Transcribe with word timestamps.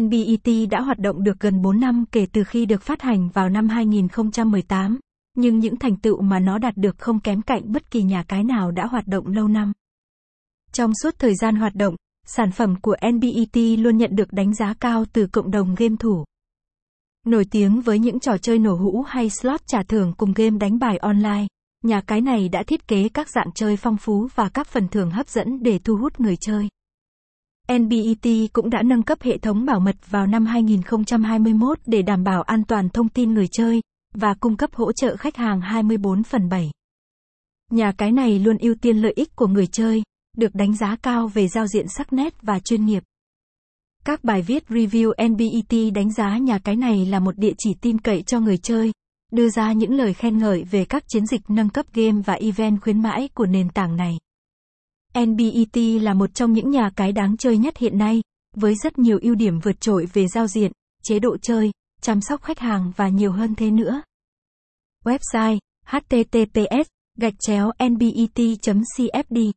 NBET 0.00 0.70
đã 0.70 0.80
hoạt 0.80 0.98
động 0.98 1.22
được 1.22 1.40
gần 1.40 1.62
4 1.62 1.80
năm 1.80 2.04
kể 2.12 2.26
từ 2.32 2.44
khi 2.44 2.66
được 2.66 2.82
phát 2.82 3.02
hành 3.02 3.28
vào 3.28 3.48
năm 3.48 3.68
2018, 3.68 4.98
nhưng 5.36 5.58
những 5.58 5.76
thành 5.76 5.96
tựu 5.96 6.22
mà 6.22 6.38
nó 6.38 6.58
đạt 6.58 6.76
được 6.76 6.98
không 6.98 7.20
kém 7.20 7.42
cạnh 7.42 7.72
bất 7.72 7.90
kỳ 7.90 8.02
nhà 8.02 8.24
cái 8.28 8.44
nào 8.44 8.70
đã 8.70 8.86
hoạt 8.86 9.06
động 9.06 9.26
lâu 9.26 9.48
năm. 9.48 9.72
Trong 10.72 10.92
suốt 11.02 11.14
thời 11.18 11.34
gian 11.34 11.56
hoạt 11.56 11.74
động, 11.74 11.94
sản 12.26 12.50
phẩm 12.50 12.76
của 12.82 12.96
NBET 13.12 13.78
luôn 13.78 13.96
nhận 13.96 14.16
được 14.16 14.32
đánh 14.32 14.54
giá 14.54 14.74
cao 14.80 15.04
từ 15.12 15.26
cộng 15.26 15.50
đồng 15.50 15.74
game 15.74 15.96
thủ. 15.98 16.24
Nổi 17.26 17.44
tiếng 17.50 17.80
với 17.80 17.98
những 17.98 18.20
trò 18.20 18.38
chơi 18.38 18.58
nổ 18.58 18.74
hũ 18.74 19.02
hay 19.08 19.30
slot 19.30 19.60
trả 19.66 19.82
thưởng 19.82 20.12
cùng 20.16 20.32
game 20.32 20.58
đánh 20.58 20.78
bài 20.78 20.96
online, 20.96 21.46
nhà 21.84 22.00
cái 22.00 22.20
này 22.20 22.48
đã 22.48 22.62
thiết 22.66 22.88
kế 22.88 23.08
các 23.08 23.28
dạng 23.28 23.52
chơi 23.54 23.76
phong 23.76 23.96
phú 23.96 24.28
và 24.34 24.48
các 24.48 24.66
phần 24.66 24.88
thưởng 24.88 25.10
hấp 25.10 25.28
dẫn 25.28 25.62
để 25.62 25.78
thu 25.84 25.96
hút 25.96 26.20
người 26.20 26.36
chơi. 26.40 26.68
NBET 27.78 28.52
cũng 28.52 28.70
đã 28.70 28.82
nâng 28.82 29.02
cấp 29.02 29.18
hệ 29.22 29.38
thống 29.38 29.64
bảo 29.64 29.80
mật 29.80 29.96
vào 30.10 30.26
năm 30.26 30.46
2021 30.46 31.78
để 31.86 32.02
đảm 32.02 32.24
bảo 32.24 32.42
an 32.42 32.64
toàn 32.64 32.88
thông 32.88 33.08
tin 33.08 33.34
người 33.34 33.46
chơi 33.52 33.82
và 34.14 34.34
cung 34.40 34.56
cấp 34.56 34.70
hỗ 34.74 34.92
trợ 34.92 35.16
khách 35.16 35.36
hàng 35.36 35.60
24 35.60 36.22
phần 36.22 36.48
7. 36.48 36.70
Nhà 37.70 37.92
cái 37.98 38.12
này 38.12 38.38
luôn 38.38 38.58
ưu 38.58 38.74
tiên 38.74 38.96
lợi 38.96 39.12
ích 39.16 39.36
của 39.36 39.46
người 39.46 39.66
chơi, 39.66 40.02
được 40.36 40.54
đánh 40.54 40.76
giá 40.76 40.96
cao 41.02 41.28
về 41.28 41.48
giao 41.48 41.66
diện 41.66 41.86
sắc 41.88 42.12
nét 42.12 42.42
và 42.42 42.58
chuyên 42.58 42.86
nghiệp. 42.86 43.02
Các 44.04 44.24
bài 44.24 44.42
viết 44.42 44.64
review 44.68 45.28
NBET 45.28 45.94
đánh 45.94 46.12
giá 46.12 46.38
nhà 46.38 46.58
cái 46.58 46.76
này 46.76 47.06
là 47.06 47.20
một 47.20 47.38
địa 47.38 47.52
chỉ 47.58 47.74
tin 47.80 47.98
cậy 47.98 48.22
cho 48.22 48.40
người 48.40 48.58
chơi, 48.58 48.92
đưa 49.32 49.48
ra 49.48 49.72
những 49.72 49.94
lời 49.94 50.14
khen 50.14 50.38
ngợi 50.38 50.64
về 50.70 50.84
các 50.84 51.04
chiến 51.08 51.26
dịch 51.26 51.42
nâng 51.48 51.70
cấp 51.70 51.86
game 51.94 52.22
và 52.24 52.34
event 52.34 52.80
khuyến 52.80 53.02
mãi 53.02 53.28
của 53.34 53.46
nền 53.46 53.70
tảng 53.70 53.96
này. 53.96 54.18
NBET 55.18 56.02
là 56.02 56.14
một 56.14 56.34
trong 56.34 56.52
những 56.52 56.70
nhà 56.70 56.90
cái 56.96 57.12
đáng 57.12 57.36
chơi 57.36 57.58
nhất 57.58 57.76
hiện 57.76 57.98
nay, 57.98 58.22
với 58.56 58.74
rất 58.82 58.98
nhiều 58.98 59.18
ưu 59.22 59.34
điểm 59.34 59.58
vượt 59.60 59.80
trội 59.80 60.06
về 60.12 60.26
giao 60.28 60.46
diện, 60.46 60.72
chế 61.02 61.18
độ 61.18 61.36
chơi, 61.36 61.70
chăm 62.02 62.20
sóc 62.20 62.42
khách 62.42 62.58
hàng 62.58 62.92
và 62.96 63.08
nhiều 63.08 63.32
hơn 63.32 63.54
thế 63.54 63.70
nữa. 63.70 64.02
Website 65.04 65.58
https 65.84 66.88
gạch 67.18 67.34
chéo 67.40 67.70
nbet.cfd 67.88 69.52